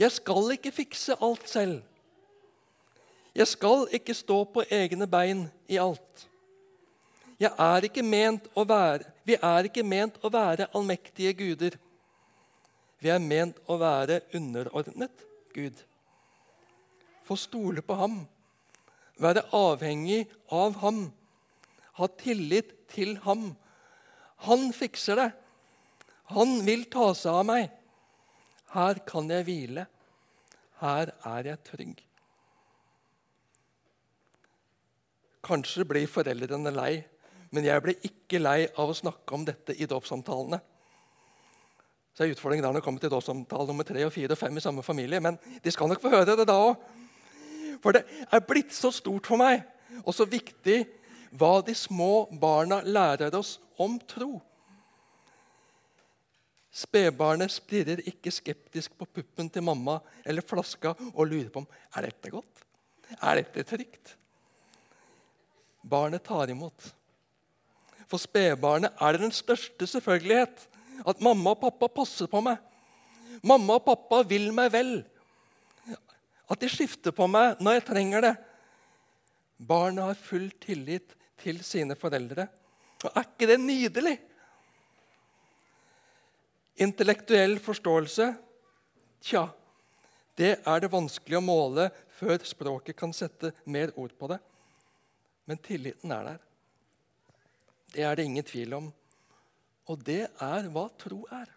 Jeg 0.02 0.12
skal 0.16 0.56
ikke 0.56 0.72
fikse 0.74 1.16
alt 1.22 1.46
selv. 1.50 1.82
Jeg 3.36 3.48
skal 3.48 3.86
ikke 3.94 4.16
stå 4.18 4.44
på 4.50 4.64
egne 4.66 5.06
bein 5.08 5.46
i 5.70 5.78
alt. 5.78 6.28
Jeg 7.42 7.54
er 7.58 7.86
ikke 7.86 8.04
ment 8.06 8.50
å 8.58 8.66
være, 8.68 9.06
vi 9.26 9.38
er 9.38 9.70
ikke 9.70 9.84
ment 9.86 10.18
å 10.26 10.30
være 10.34 10.68
allmektige 10.78 11.34
guder. 11.38 11.78
Vi 13.02 13.10
er 13.10 13.22
ment 13.22 13.58
å 13.66 13.78
være 13.82 14.20
underordnet 14.38 15.24
Gud. 15.56 15.78
Få 17.26 17.38
stole 17.40 17.82
på 17.86 17.98
ham, 17.98 18.20
være 19.22 19.46
avhengig 19.58 20.26
av 20.54 20.78
ham, 20.84 21.08
ha 21.98 22.10
tillit 22.20 22.74
til 22.94 23.16
ham. 23.26 23.52
Han 24.50 24.70
fikser 24.74 25.18
det. 25.18 25.30
Han 26.36 26.60
vil 26.66 26.86
ta 26.94 27.10
seg 27.18 27.42
av 27.42 27.48
meg. 27.50 27.81
Her 28.72 29.02
kan 29.08 29.30
jeg 29.32 29.46
hvile. 29.48 29.86
Her 30.82 31.12
er 31.28 31.48
jeg 31.52 31.64
trygg. 31.68 32.02
Kanskje 35.46 35.86
blir 35.90 36.08
foreldrene 36.08 36.72
lei, 36.74 37.02
men 37.52 37.66
jeg 37.66 37.84
blir 37.84 38.06
ikke 38.08 38.40
lei 38.40 38.60
av 38.80 38.92
å 38.92 38.96
snakke 38.96 39.36
om 39.36 39.44
dette 39.46 39.76
i 39.76 39.90
dåpssamtalene. 39.90 40.62
Så 42.16 42.24
er 42.24 42.34
utfordringen 42.34 42.64
der 42.64 42.74
når 42.74 42.82
det 42.82 42.86
kommer 42.86 43.04
til 43.04 43.12
dåpssamtale 43.12 43.68
nummer 43.68 43.88
tre 43.88 44.04
og 44.06 44.14
fire 44.14 44.36
og 44.36 44.40
fem 44.40 44.58
i 44.58 44.64
samme 44.64 44.84
familie. 44.84 45.20
Men 45.24 45.40
de 45.64 45.72
skal 45.72 45.90
nok 45.90 46.02
få 46.04 46.12
høre 46.14 46.36
det 46.38 46.48
da 46.48 46.58
òg. 46.60 46.76
For 47.82 47.96
det 47.98 48.04
er 48.06 48.46
blitt 48.46 48.76
så 48.76 48.92
stort 48.94 49.28
for 49.28 49.42
meg 49.42 49.64
og 50.04 50.14
så 50.16 50.28
viktig 50.30 50.84
hva 51.40 51.60
de 51.66 51.74
små 51.76 52.28
barna 52.40 52.82
lærer 52.84 53.34
oss 53.36 53.56
om 53.82 53.98
tro. 54.08 54.36
Spedbarnet 56.72 57.52
stirrer 57.52 58.00
ikke 58.08 58.32
skeptisk 58.32 58.96
på 58.98 59.06
puppen 59.06 59.50
til 59.52 59.66
mamma 59.66 60.00
eller 60.24 60.46
flaska 60.46 60.96
og 61.12 61.28
lurer 61.28 61.52
på 61.52 61.66
om 61.66 61.70
er 61.98 62.08
dette 62.08 62.32
godt. 62.32 62.66
Er 63.20 63.42
dette 63.42 63.68
trygt 63.68 64.16
barnet 65.82 66.24
tar 66.24 66.50
imot. 66.50 66.92
For 68.10 68.22
spedbarnet 68.22 68.94
er 69.00 69.16
det 69.16 69.24
den 69.26 69.34
største 69.36 69.88
selvfølgelighet 69.88 70.68
at 71.08 71.24
mamma 71.24 71.56
og 71.56 71.62
pappa 71.64 71.90
passer 72.02 72.30
på 72.30 72.42
meg. 72.44 72.60
Mamma 73.42 73.80
og 73.80 73.86
pappa 73.86 74.22
vil 74.28 74.52
meg 74.54 74.72
vel. 74.74 74.94
At 76.52 76.62
de 76.62 76.70
skifter 76.70 77.16
på 77.16 77.28
meg 77.32 77.62
når 77.64 77.80
jeg 77.80 77.88
trenger 77.88 78.26
det. 78.28 78.34
Barnet 79.58 80.12
har 80.12 80.20
full 80.20 80.50
tillit 80.62 81.16
til 81.42 81.62
sine 81.66 81.96
foreldre. 81.98 82.48
Og 83.06 83.10
Er 83.16 83.26
ikke 83.26 83.50
det 83.50 83.60
nydelig? 83.62 84.18
Intellektuell 86.82 87.60
forståelse 87.62 88.32
Tja, 89.22 89.44
det 90.34 90.56
er 90.66 90.80
det 90.82 90.90
vanskelig 90.90 91.38
å 91.38 91.44
måle 91.46 91.92
før 92.18 92.42
språket 92.48 92.98
kan 92.98 93.12
sette 93.14 93.52
mer 93.70 93.92
ord 94.00 94.16
på 94.18 94.30
det. 94.32 94.40
Men 95.46 95.60
tilliten 95.62 96.14
er 96.16 96.26
der. 96.26 96.40
Det 97.94 98.06
er 98.08 98.18
det 98.18 98.26
ingen 98.26 98.48
tvil 98.48 98.74
om. 98.80 98.88
Og 99.94 100.02
det 100.08 100.24
er 100.26 100.70
hva 100.74 100.88
tro 100.98 101.20
er. 101.30 101.52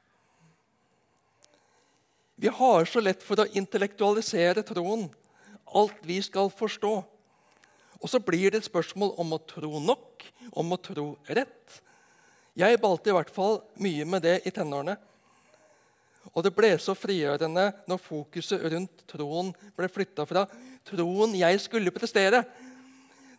Vi 2.37 2.52
har 2.52 2.85
så 2.90 3.00
lett 3.00 3.25
for 3.25 3.40
å 3.40 3.49
intellektualisere 3.57 4.66
troen. 4.66 5.07
Alt 5.73 6.04
vi 6.04 6.19
skal 6.26 6.52
forstå. 6.52 6.93
Og 8.02 8.12
så 8.12 8.21
blir 8.21 8.50
det 8.50 8.61
et 8.61 8.69
spørsmål 8.69 9.14
om 9.25 9.33
å 9.33 9.40
tro 9.40 9.81
nok, 9.81 10.28
om 10.52 10.76
å 10.76 10.81
tro 10.85 11.09
rett. 11.33 11.81
Jeg 12.59 12.83
balte 12.83 13.11
i 13.11 13.16
hvert 13.16 13.33
fall 13.33 13.62
mye 13.81 14.04
med 14.04 14.26
det 14.26 14.40
i 14.45 14.52
tenårene. 14.52 14.99
Og 16.33 16.45
det 16.47 16.54
ble 16.57 16.73
så 16.81 16.95
frigjørende 16.97 17.66
når 17.90 18.00
fokuset 18.00 18.62
rundt 18.73 19.04
troen 19.11 19.52
ble 19.76 19.88
flytta 19.93 20.25
fra 20.28 20.47
troen 20.88 21.35
jeg 21.37 21.61
skulle 21.62 21.93
prestere, 21.95 22.45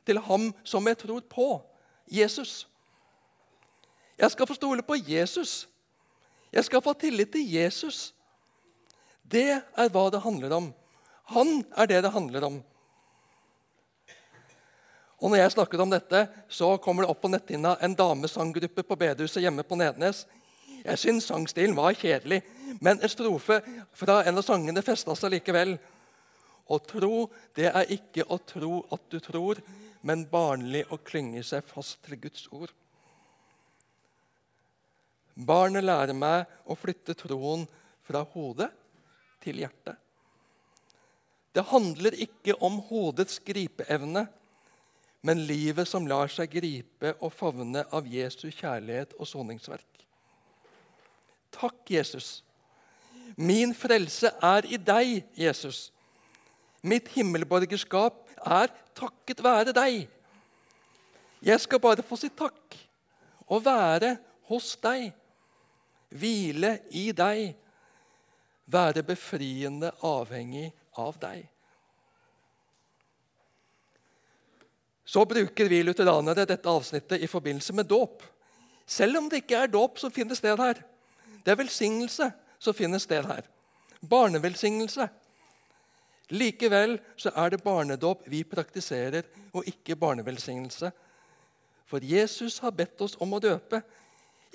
til 0.05 0.19
ham 0.21 0.51
som 0.61 0.85
jeg 0.85 0.99
tror 1.01 1.23
på, 1.25 1.47
Jesus. 2.13 2.67
Jeg 4.17 4.29
skal 4.31 4.47
få 4.47 4.53
stole 4.53 4.83
på 4.85 4.99
Jesus. 5.01 5.65
Jeg 6.53 6.63
skal 6.67 6.83
få 6.85 6.93
tillit 6.93 7.31
til 7.33 7.47
Jesus. 7.49 8.13
Det 9.25 9.49
er 9.57 9.89
hva 9.89 10.05
det 10.13 10.21
handler 10.21 10.53
om. 10.53 10.69
Han 11.33 11.63
er 11.73 11.89
det 11.89 12.03
det 12.05 12.13
handler 12.13 12.45
om. 12.45 12.61
Og 15.19 15.31
Når 15.31 15.37
jeg 15.37 15.51
snakker 15.51 15.81
om 15.81 15.89
dette, 15.89 16.27
så 16.47 16.75
kommer 16.77 17.03
det 17.03 17.09
opp 17.09 17.21
på 17.23 17.31
netthinna 17.31 17.77
en 17.81 17.95
damesanggruppe 17.97 18.83
på 18.83 18.97
bedehuset 18.99 19.41
hjemme 19.41 19.63
på 19.63 19.77
Nednes. 19.79 20.25
Jeg 20.85 21.01
syns 21.01 21.27
sangstilen 21.31 21.75
var 21.77 21.97
kjedelig, 21.97 22.43
men 22.83 22.99
en 23.01 23.09
strofe 23.11 23.59
fra 23.97 24.19
en 24.27 24.37
av 24.37 24.45
sangene 24.45 24.83
festa 24.85 25.15
seg 25.17 25.33
likevel. 25.33 25.75
Å 26.65 26.77
tro, 26.81 27.27
det 27.57 27.69
er 27.71 27.91
ikke 27.93 28.25
å 28.29 28.37
tro 28.45 28.79
at 28.93 29.05
du 29.09 29.19
tror, 29.23 29.61
men 30.05 30.27
barnlig 30.29 30.83
å 30.93 30.99
klynge 31.01 31.41
seg 31.45 31.65
fast 31.65 32.01
til 32.05 32.19
Guds 32.21 32.45
ord. 32.53 32.73
Barnet 35.35 35.83
lærer 35.83 36.15
meg 36.15 36.45
å 36.69 36.77
flytte 36.79 37.17
troen 37.17 37.65
fra 38.05 38.21
hodet 38.35 38.69
til 39.43 39.59
hjertet. 39.63 39.97
Det 41.55 41.63
handler 41.71 42.15
ikke 42.19 42.57
om 42.63 42.77
hodets 42.89 43.39
gripeevne, 43.43 44.25
men 45.25 45.45
livet 45.47 45.87
som 45.89 46.07
lar 46.07 46.29
seg 46.29 46.51
gripe 46.53 47.15
og 47.17 47.33
favne 47.33 47.85
av 47.95 48.07
Jesu 48.07 48.49
kjærlighet 48.51 49.15
og 49.17 49.29
soningsverk. 49.29 49.94
Takk, 51.55 51.79
Jesus. 51.89 52.43
Min 53.35 53.73
frelse 53.75 54.31
er 54.43 54.67
i 54.67 54.79
deg, 54.79 55.23
Jesus. 55.39 55.89
Mitt 56.85 57.09
himmelborgerskap 57.15 58.35
er 58.45 58.71
takket 58.95 59.41
være 59.43 59.73
deg. 59.75 60.05
Jeg 61.45 61.61
skal 61.61 61.81
bare 61.81 62.05
få 62.05 62.17
si 62.19 62.29
takk 62.29 62.77
og 63.45 63.65
være 63.65 64.15
hos 64.49 64.73
deg 64.81 65.11
hvile 66.15 66.77
i 66.95 67.09
deg, 67.15 67.51
være 68.71 69.03
befriende 69.05 69.91
avhengig 70.05 70.69
av 71.01 71.17
deg. 71.21 71.43
Så 75.05 75.21
bruker 75.29 75.69
vi 75.69 75.83
lutheranere 75.85 76.47
dette 76.49 76.69
avsnittet 76.69 77.21
i 77.21 77.29
forbindelse 77.29 77.75
med 77.77 77.89
dåp. 77.89 78.23
Selv 78.89 79.19
om 79.19 79.29
det 79.29 79.43
ikke 79.43 79.59
er 79.65 79.73
dåp 79.73 79.99
som 80.01 80.13
finner 80.13 80.37
sted 80.37 80.57
her. 80.57 80.81
Det 81.45 81.51
er 81.51 81.61
velsignelse 81.61 82.31
som 82.59 82.73
finner 82.73 82.97
sted 82.97 83.25
her. 83.25 83.45
Barnevelsignelse. 84.09 85.07
Likevel 86.29 86.97
så 87.17 87.31
er 87.35 87.49
det 87.53 87.63
barnedåp 87.63 88.23
vi 88.27 88.43
praktiserer, 88.43 89.21
og 89.53 89.67
ikke 89.67 89.95
barnevelsignelse. 89.95 90.91
For 91.85 91.99
Jesus 92.01 92.57
har 92.59 92.73
bedt 92.73 93.01
oss 93.01 93.13
om 93.21 93.33
å 93.37 93.39
døpe, 93.39 93.81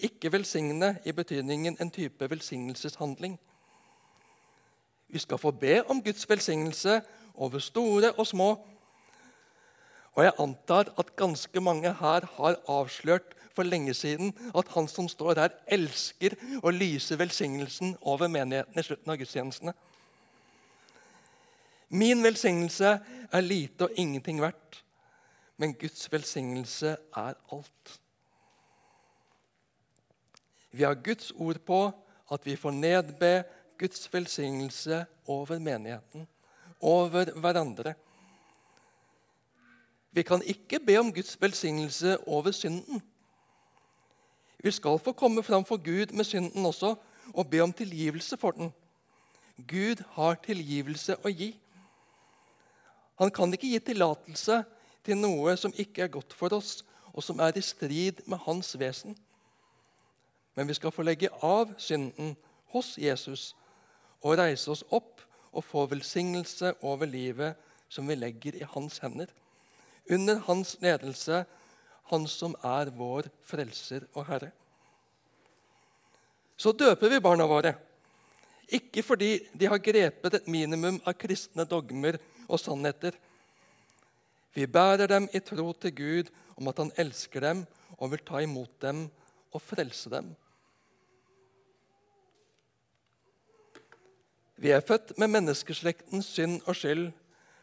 ikke 0.02 0.32
velsigne 0.32 0.96
i 1.04 1.12
betydningen 1.12 1.76
en 1.80 1.90
type 1.90 2.30
velsignelseshandling. 2.30 3.38
Vi 5.08 5.18
skal 5.18 5.38
få 5.38 5.50
be 5.50 5.82
om 5.88 6.02
Guds 6.02 6.28
velsignelse 6.28 7.00
over 7.34 7.58
store 7.58 8.12
og 8.12 8.26
små. 8.26 8.50
Og 10.12 10.24
jeg 10.24 10.32
antar 10.38 10.90
at 10.98 11.16
ganske 11.16 11.60
mange 11.60 11.92
her 12.00 12.26
har 12.36 12.58
avslørt 12.68 13.36
for 13.60 13.68
lenge 13.68 13.94
siden 13.94 14.32
at 14.56 14.68
han 14.72 14.88
som 14.88 15.08
står 15.08 15.42
her, 15.42 15.54
elsker 15.68 16.36
å 16.64 16.72
lyse 16.72 17.18
velsignelsen 17.20 17.92
over 18.08 18.30
menigheten 18.32 18.80
i 18.80 18.84
slutten 18.86 19.12
av 19.12 19.18
gudstjenestene. 19.20 19.74
Min 21.90 22.22
velsignelse 22.24 22.94
er 23.32 23.44
lite 23.44 23.84
og 23.84 23.98
ingenting 24.00 24.40
verdt, 24.40 24.78
men 25.60 25.74
Guds 25.76 26.06
velsignelse 26.12 26.94
er 26.96 27.36
alt. 27.52 27.96
Vi 30.70 30.86
har 30.86 30.94
Guds 30.94 31.32
ord 31.36 31.60
på 31.66 31.82
at 32.30 32.46
vi 32.46 32.56
får 32.56 32.78
nedbe 32.78 33.32
Guds 33.76 34.08
velsignelse 34.12 35.04
over 35.26 35.58
menigheten, 35.58 36.28
over 36.80 37.34
hverandre. 37.36 37.94
Vi 40.12 40.22
kan 40.22 40.42
ikke 40.46 40.80
be 40.80 40.96
om 41.02 41.12
Guds 41.12 41.36
velsignelse 41.42 42.16
over 42.28 42.56
synden. 42.56 43.02
Vi 44.62 44.70
skal 44.70 44.98
få 44.98 45.12
komme 45.12 45.42
fram 45.42 45.64
for 45.64 45.76
Gud 45.76 46.12
med 46.12 46.24
synden 46.24 46.66
også 46.66 46.94
og 47.34 47.50
be 47.50 47.60
om 47.60 47.72
tilgivelse 47.72 48.36
for 48.36 48.50
den. 48.50 48.72
Gud 49.68 50.02
har 50.16 50.34
tilgivelse 50.44 51.16
å 51.24 51.32
gi. 51.32 51.54
Han 53.20 53.30
kan 53.30 53.52
ikke 53.52 53.68
gi 53.68 53.80
tillatelse 53.90 54.62
til 55.04 55.18
noe 55.20 55.56
som 55.56 55.72
ikke 55.76 56.04
er 56.04 56.12
godt 56.12 56.32
for 56.36 56.52
oss, 56.56 56.80
og 57.12 57.24
som 57.24 57.40
er 57.40 57.56
i 57.56 57.64
strid 57.64 58.22
med 58.26 58.40
hans 58.46 58.72
vesen. 58.78 59.16
Men 60.54 60.68
vi 60.68 60.76
skal 60.76 60.92
få 60.92 61.02
legge 61.02 61.30
av 61.42 61.72
synden 61.78 62.36
hos 62.72 62.94
Jesus 62.98 63.54
og 64.20 64.38
reise 64.38 64.70
oss 64.70 64.84
opp 64.90 65.22
og 65.52 65.64
få 65.64 65.86
velsignelse 65.90 66.74
over 66.86 67.08
livet 67.10 67.58
som 67.88 68.08
vi 68.08 68.14
legger 68.14 68.60
i 68.60 68.66
hans 68.74 68.98
hender. 69.02 69.26
Under 70.10 70.38
hans 70.46 70.76
ledelse, 70.80 71.44
han 72.10 72.26
som 72.30 72.56
er 72.66 72.90
vår 72.94 73.28
frelser 73.46 74.06
og 74.14 74.26
herre. 74.28 74.50
Så 76.60 76.74
døper 76.76 77.08
vi 77.08 77.22
barna 77.24 77.46
våre. 77.48 77.72
Ikke 78.70 79.02
fordi 79.02 79.38
de 79.56 79.66
har 79.70 79.82
grepet 79.82 80.36
et 80.36 80.50
minimum 80.50 81.00
av 81.08 81.16
kristne 81.18 81.64
dogmer 81.66 82.18
og 82.46 82.60
sannheter. 82.60 83.16
Vi 84.54 84.66
bærer 84.66 85.08
dem 85.10 85.28
i 85.32 85.40
tro 85.40 85.72
til 85.72 85.94
Gud 85.94 86.30
om 86.56 86.68
at 86.70 86.82
han 86.82 86.92
elsker 86.98 87.46
dem 87.46 87.64
og 87.96 88.12
vil 88.12 88.22
ta 88.26 88.42
imot 88.44 88.76
dem 88.82 89.06
og 89.50 89.62
frelse 89.62 90.10
dem. 90.12 90.30
Vi 94.60 94.74
er 94.76 94.84
født 94.84 95.16
med 95.18 95.32
menneskeslektens 95.32 96.26
synd 96.34 96.60
og 96.68 96.76
skyld, 96.76 97.06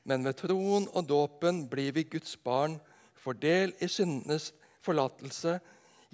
men 0.09 0.23
ved 0.25 0.39
troen 0.39 0.87
og 0.89 1.05
dåpen 1.05 1.67
blir 1.69 1.91
vi 1.93 2.07
Guds 2.09 2.33
barn, 2.41 2.79
får 3.27 3.41
del 3.43 3.73
i 3.83 3.87
syndenes 3.91 4.53
forlatelse, 4.85 5.57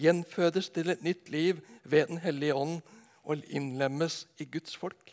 gjenfødes 0.01 0.71
til 0.73 0.89
et 0.89 1.03
nytt 1.05 1.29
liv 1.29 1.59
ved 1.83 2.07
Den 2.09 2.17
hellige 2.17 2.55
ånd 2.57 2.79
og 3.23 3.43
innlemmes 3.53 4.23
i 4.41 4.47
Guds 4.49 4.73
folk. 4.75 5.11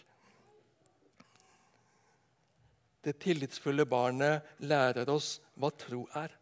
Det 3.05 3.19
tillitsfulle 3.21 3.85
barnet 3.85 4.49
lærer 4.65 5.13
oss 5.13 5.43
hva 5.61 5.69
tro 5.77 6.07
er. 6.17 6.33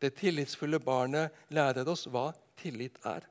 Det 0.00 0.12
tillitsfulle 0.20 0.80
barnet 0.80 1.32
lærer 1.48 1.88
oss 1.88 2.04
hva 2.12 2.26
tillit 2.60 3.00
er. 3.08 3.24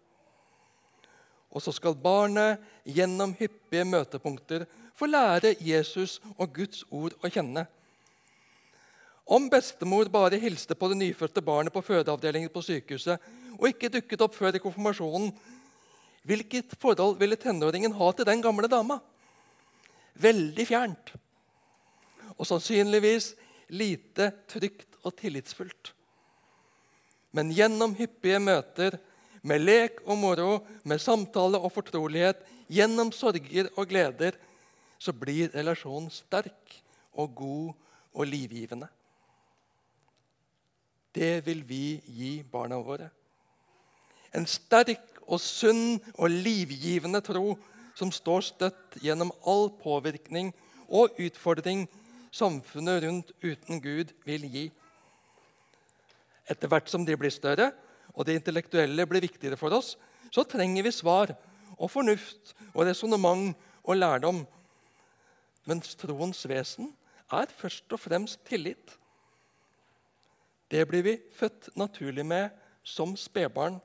Og 1.54 1.62
så 1.62 1.76
skal 1.78 1.94
barnet 1.94 2.58
gjennom 2.90 3.38
hyppige 3.38 3.86
møtepunkter 3.86 4.66
få 4.98 5.14
lære 5.14 5.54
Jesus 5.62 6.18
og 6.40 6.56
Guds 6.58 6.82
ord 6.90 7.14
å 7.22 7.30
kjenne. 7.30 7.68
Om 9.26 9.48
bestemor 9.50 10.10
bare 10.12 10.40
hilste 10.42 10.76
på 10.76 10.90
det 10.92 11.00
nyfødte 11.00 11.42
barnet 11.42 11.74
på 11.74 11.84
fødeavdelingen 11.86 12.52
på 12.52 12.64
sykehuset 12.66 13.22
og 13.56 13.68
ikke 13.70 13.92
dukket 13.94 14.24
opp 14.26 14.36
før 14.36 14.58
i 14.58 14.62
konfirmasjonen, 14.62 15.30
hvilket 16.28 16.76
forhold 16.80 17.18
ville 17.20 17.40
tenåringen 17.40 17.96
ha 17.96 18.12
til 18.12 18.28
den 18.28 18.42
gamle 18.44 18.68
dama? 18.72 19.00
Veldig 20.20 20.66
fjernt. 20.68 21.14
Og 22.38 22.48
sannsynligvis 22.48 23.34
lite 23.74 24.32
trygt 24.52 24.98
og 25.04 25.16
tillitsfullt. 25.20 25.94
Men 27.34 27.52
gjennom 27.56 27.96
hyppige 27.98 28.40
møter 28.44 29.00
med 29.44 29.64
lek 29.64 30.02
og 30.06 30.20
moro, 30.20 30.52
med 30.88 31.02
samtale 31.02 31.60
og 31.60 31.74
fortrolighet, 31.76 32.40
gjennom 32.72 33.12
sorger 33.12 33.72
og 33.76 33.88
gleder, 33.90 34.38
så 35.00 35.12
blir 35.12 35.52
relasjonen 35.56 36.12
sterk 36.14 36.78
og 37.20 37.34
god 37.36 37.74
og 38.14 38.30
livgivende. 38.30 38.88
Det 41.14 41.46
vil 41.46 41.62
vi 41.68 42.02
gi 42.06 42.32
barna 42.52 42.80
våre. 42.82 43.10
En 44.34 44.48
sterk 44.50 45.22
og 45.28 45.40
sunn 45.42 46.00
og 46.18 46.32
livgivende 46.32 47.22
tro 47.22 47.54
som 47.98 48.12
står 48.12 48.48
støtt 48.48 48.98
gjennom 49.04 49.32
all 49.46 49.70
påvirkning 49.82 50.50
og 50.90 51.14
utfordring 51.22 51.86
samfunnet 52.34 53.04
rundt 53.06 53.34
uten 53.44 53.82
Gud 53.82 54.14
vil 54.26 54.48
gi. 54.50 54.66
Etter 56.50 56.68
hvert 56.68 56.90
som 56.90 57.06
de 57.06 57.16
blir 57.18 57.32
større, 57.34 57.72
og 58.14 58.26
det 58.26 58.36
intellektuelle 58.38 59.06
blir 59.10 59.24
viktigere 59.24 59.58
for 59.58 59.74
oss, 59.74 59.96
så 60.34 60.44
trenger 60.50 60.86
vi 60.86 60.92
svar 60.94 61.34
og 61.78 61.90
fornuft 61.92 62.54
og 62.74 62.86
resonnement 62.88 63.54
og 63.84 63.98
lærdom. 63.98 64.46
mens 65.66 65.96
troens 65.96 66.44
vesen 66.50 66.90
er 67.32 67.48
først 67.48 67.94
og 67.96 68.00
fremst 68.00 68.40
tillit. 68.46 68.98
Det 70.72 70.88
blir 70.88 71.04
vi 71.04 71.18
født 71.36 71.70
naturlig 71.78 72.26
med 72.26 72.50
som 72.84 73.16
spedbarn. 73.18 73.80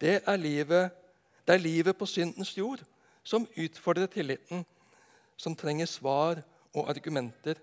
Det 0.00 0.20
er 0.26 0.36
livet, 0.36 0.90
det 1.46 1.54
er 1.54 1.62
livet 1.62 1.96
på 1.96 2.06
syndens 2.06 2.56
jord 2.58 2.82
som 3.24 3.46
utfordrer 3.56 4.06
tilliten, 4.06 4.64
som 5.36 5.56
trenger 5.56 5.86
svar 5.86 6.42
og 6.74 6.88
argumenter. 6.90 7.54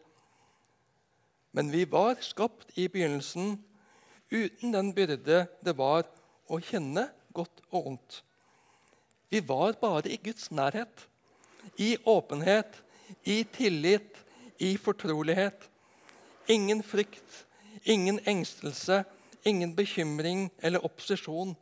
Men 1.52 1.72
vi 1.72 1.86
var 1.92 2.16
skapt 2.24 2.72
i 2.80 2.88
begynnelsen 2.88 3.58
uten 4.32 4.74
den 4.74 4.94
byrde 4.96 5.46
det 5.66 5.78
var 5.78 6.08
å 6.48 6.60
kjenne 6.64 7.10
godt 7.36 7.64
og 7.72 7.88
ondt. 7.94 8.22
Vi 9.32 9.40
var 9.48 9.76
bare 9.80 10.12
i 10.12 10.20
Guds 10.20 10.50
nærhet, 10.52 11.08
i 11.78 11.96
åpenhet, 12.06 12.82
i 13.24 13.44
tillit, 13.44 14.18
i 14.60 14.76
fortrolighet. 14.78 15.70
Ingen 16.48 16.84
frykt, 16.84 17.46
ingen 17.84 18.20
engstelse, 18.26 19.04
ingen 19.46 19.76
bekymring 19.76 20.50
eller 20.60 20.86
opposisjon. 20.86 21.56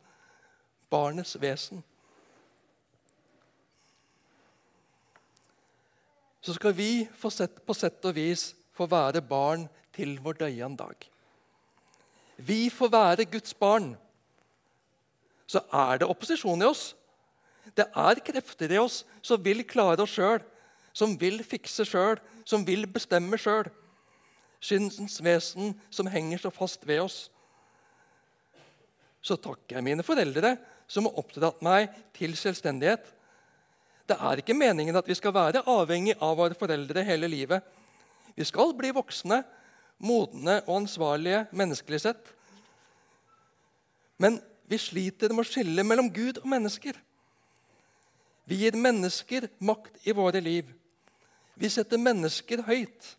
Barnets 0.90 1.36
vesen. 1.40 1.82
Så 6.40 6.54
skal 6.56 6.72
vi 6.74 7.08
på 7.20 7.30
sett 7.76 8.04
og 8.04 8.14
vis 8.16 8.54
få 8.74 8.88
være 8.90 9.22
barn 9.22 9.68
til 9.94 10.16
vår 10.24 10.40
døyende 10.40 10.80
dag. 10.80 11.10
Vi 12.40 12.70
får 12.72 12.88
være 12.88 13.28
Guds 13.28 13.54
barn. 13.54 13.92
Så 15.46 15.60
er 15.72 16.00
det 16.00 16.08
opposisjon 16.08 16.62
i 16.62 16.68
oss. 16.70 16.94
Det 17.76 17.86
er 17.94 18.22
krefter 18.24 18.72
i 18.72 18.80
oss 18.80 19.02
som 19.22 19.42
vil 19.44 19.62
klare 19.68 20.02
oss 20.02 20.16
sjøl, 20.16 20.40
som 20.96 21.14
vil 21.20 21.42
fikse 21.44 21.84
sjøl, 21.84 22.18
som 22.44 22.64
vil 22.66 22.86
bestemme 22.90 23.38
sjøl. 23.38 23.68
Syndens 24.60 25.16
vesen 25.24 25.74
som 25.90 26.08
henger 26.10 26.42
så 26.42 26.52
fast 26.52 26.84
ved 26.86 27.00
oss. 27.04 27.20
Så 29.20 29.36
takker 29.40 29.78
jeg 29.78 29.86
mine 29.86 30.04
foreldre 30.04 30.54
som 30.90 31.06
har 31.06 31.20
oppdratt 31.20 31.60
meg 31.64 31.90
til 32.16 32.36
selvstendighet. 32.36 33.04
Det 34.08 34.16
er 34.18 34.42
ikke 34.42 34.56
meningen 34.58 34.96
at 34.98 35.08
vi 35.08 35.14
skal 35.14 35.34
være 35.36 35.62
avhengig 35.70 36.16
av 36.18 36.34
våre 36.40 36.56
foreldre 36.58 37.04
hele 37.06 37.28
livet. 37.30 37.62
Vi 38.34 38.44
skal 38.48 38.72
bli 38.76 38.90
voksne, 38.96 39.42
modne 40.00 40.60
og 40.64 40.80
ansvarlige 40.80 41.44
menneskelig 41.54 42.00
sett. 42.02 42.32
Men 44.20 44.40
vi 44.70 44.78
sliter 44.80 45.32
med 45.32 45.44
å 45.44 45.50
skille 45.50 45.84
mellom 45.86 46.10
Gud 46.12 46.40
og 46.42 46.48
mennesker. 46.50 46.98
Vi 48.50 48.58
gir 48.64 48.74
mennesker 48.74 49.46
makt 49.62 50.08
i 50.08 50.14
våre 50.16 50.40
liv. 50.42 50.68
Vi 51.54 51.68
setter 51.70 52.00
mennesker 52.00 52.64
høyt. 52.66 53.14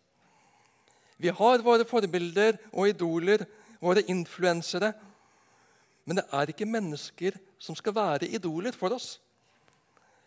Vi 1.22 1.30
har 1.30 1.62
våre 1.62 1.86
forbilder 1.86 2.56
og 2.72 2.88
idoler, 2.90 3.44
våre 3.82 4.02
influensere. 4.10 4.90
Men 6.04 6.18
det 6.18 6.24
er 6.34 6.50
ikke 6.50 6.66
mennesker 6.66 7.36
som 7.62 7.76
skal 7.78 7.94
være 7.94 8.30
idoler 8.34 8.74
for 8.74 8.96
oss. 8.96 9.20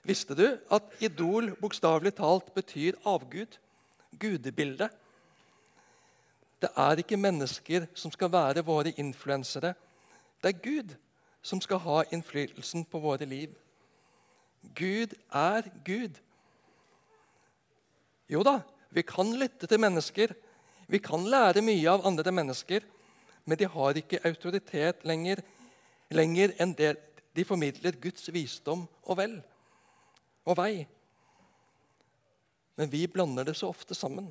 Visste 0.05 0.37
du 0.37 0.45
at 0.71 1.01
idol 1.03 1.51
bokstavelig 1.59 2.13
talt 2.15 2.53
betyr 2.55 2.95
avgud? 3.09 3.57
Gudebilde. 4.15 4.87
Det 6.61 6.69
er 6.77 7.01
ikke 7.01 7.19
mennesker 7.19 7.89
som 7.97 8.13
skal 8.13 8.31
være 8.31 8.63
våre 8.63 8.93
influensere. 8.95 9.73
Det 10.39 10.53
er 10.53 10.63
Gud 10.63 10.95
som 11.45 11.59
skal 11.61 11.81
ha 11.83 12.03
innflytelsen 12.13 12.85
på 12.87 13.01
våre 13.03 13.27
liv. 13.27 13.51
Gud 14.75 15.17
er 15.33 15.67
Gud. 15.85 16.15
Jo 18.29 18.41
da, 18.45 18.59
vi 18.89 19.03
kan 19.05 19.35
lytte 19.35 19.67
til 19.67 19.79
mennesker. 19.79 20.33
Vi 20.87 20.99
kan 21.01 21.25
lære 21.25 21.63
mye 21.65 21.89
av 21.89 22.05
andre 22.05 22.31
mennesker, 22.31 22.83
men 23.45 23.57
de 23.57 23.67
har 23.69 23.97
ikke 23.97 24.21
autoritet 24.25 25.05
lenger, 25.05 25.41
lenger 26.13 26.53
enn 26.61 26.73
det 26.77 26.95
de 27.35 27.45
formidler 27.45 27.97
Guds 28.01 28.29
visdom 28.33 28.85
og 29.03 29.17
vel 29.19 29.35
og 30.45 30.57
vei. 30.57 30.85
Men 32.75 32.91
vi 32.91 33.05
blander 33.07 33.47
det 33.47 33.55
så 33.57 33.69
ofte 33.71 33.95
sammen. 33.95 34.29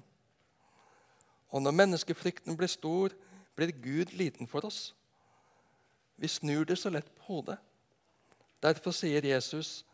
Og 1.51 1.63
når 1.63 1.77
menneskefrykten 1.79 2.57
blir 2.59 2.71
stor, 2.71 3.15
blir 3.57 3.73
Gud 3.83 4.15
liten 4.19 4.49
for 4.51 4.67
oss. 4.67 4.95
Vi 6.17 6.29
snur 6.29 6.65
det 6.65 6.79
så 6.79 6.91
lett 6.91 7.11
på 7.19 7.27
hodet. 7.29 7.59
Derfor 8.63 8.91
sier 8.91 9.25
Jesus, 9.25 9.85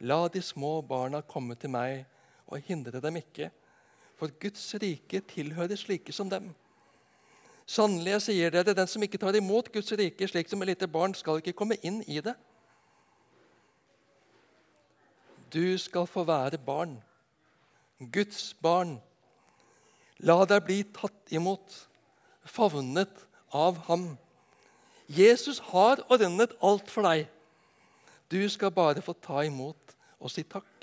'La 0.00 0.28
de 0.28 0.42
små 0.42 0.80
barna 0.82 1.20
komme 1.20 1.54
til 1.54 1.70
meg, 1.70 2.06
og 2.46 2.60
hindre 2.60 3.00
dem 3.00 3.16
ikke.' 3.16 3.50
For 4.18 4.32
Guds 4.42 4.64
rike 4.82 5.20
tilhører 5.30 5.78
slike 5.78 6.12
som 6.12 6.30
dem. 6.30 6.50
Sannelig, 7.68 8.14
jeg 8.16 8.24
sier 8.24 8.54
dere, 8.54 8.74
den 8.74 8.88
som 8.88 9.02
ikke 9.04 9.20
tar 9.20 9.36
imot 9.36 9.68
Guds 9.72 9.92
rike 10.00 10.28
slik 10.30 10.48
som 10.48 10.62
et 10.64 10.72
lite 10.72 10.88
barn, 10.88 11.14
skal 11.14 11.42
ikke 11.42 11.56
komme 11.56 11.76
inn 11.84 12.00
i 12.08 12.22
det. 12.24 12.34
Du 15.52 15.78
skal 15.80 16.06
få 16.08 16.24
være 16.28 16.58
barn, 16.58 16.98
Guds 18.12 18.54
barn. 18.62 18.98
La 20.20 20.42
deg 20.48 20.64
bli 20.66 20.78
tatt 20.96 21.32
imot, 21.32 21.76
favnet 22.44 23.22
av 23.54 23.78
ham. 23.86 24.10
Jesus 25.08 25.60
har 25.70 26.02
ordnet 26.12 26.56
alt 26.64 26.90
for 26.90 27.06
deg. 27.06 27.28
Du 28.28 28.40
skal 28.52 28.74
bare 28.74 29.04
få 29.04 29.14
ta 29.16 29.44
imot 29.46 29.96
og 30.20 30.32
si 30.32 30.44
takk. 30.44 30.77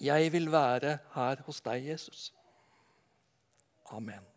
Jeg 0.00 0.32
vil 0.32 0.52
være 0.52 0.98
her 1.14 1.42
hos 1.46 1.60
deg, 1.60 1.86
Jesus. 1.86 2.34
Amen. 3.90 4.35